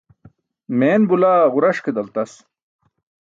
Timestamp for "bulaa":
1.09-1.41